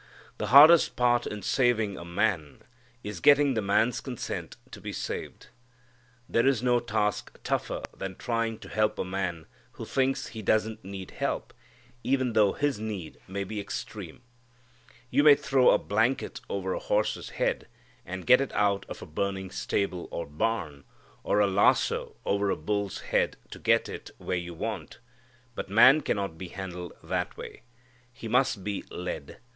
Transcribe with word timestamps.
The 0.39 0.47
hardest 0.47 0.95
part 0.95 1.27
in 1.27 1.43
saving 1.43 1.95
a 1.95 2.03
man 2.03 2.63
is 3.03 3.19
getting 3.19 3.53
the 3.53 3.61
man's 3.61 4.01
consent 4.01 4.57
to 4.71 4.81
be 4.81 4.91
saved. 4.91 5.49
There 6.27 6.47
is 6.47 6.63
no 6.63 6.79
task 6.79 7.37
tougher 7.43 7.83
than 7.95 8.15
trying 8.15 8.57
to 8.61 8.69
help 8.69 8.97
a 8.97 9.05
man 9.05 9.45
who 9.73 9.85
thinks 9.85 10.29
he 10.29 10.41
doesn't 10.41 10.83
need 10.83 11.11
help, 11.11 11.53
even 12.03 12.33
though 12.33 12.53
his 12.53 12.79
need 12.79 13.19
may 13.27 13.43
be 13.43 13.59
extreme. 13.59 14.23
You 15.11 15.23
may 15.23 15.35
throw 15.35 15.69
a 15.69 15.77
blanket 15.77 16.41
over 16.49 16.73
a 16.73 16.79
horse's 16.79 17.29
head 17.37 17.67
and 18.03 18.25
get 18.25 18.41
it 18.41 18.51
out 18.53 18.87
of 18.89 19.03
a 19.03 19.05
burning 19.05 19.51
stable 19.51 20.07
or 20.09 20.25
barn; 20.25 20.83
or 21.23 21.39
a 21.39 21.45
lasso 21.45 22.15
over 22.25 22.49
a 22.49 22.55
bull's 22.55 23.01
head 23.01 23.37
to 23.51 23.59
get 23.59 23.87
it 23.87 24.09
where 24.17 24.35
you 24.35 24.55
want, 24.55 24.97
but 25.53 25.69
man 25.69 26.01
cannot 26.01 26.39
be 26.39 26.47
handled 26.47 26.93
that 27.03 27.37
way. 27.37 27.61
He 28.11 28.27
must 28.27 28.63
be 28.63 28.83
led. 28.89 29.37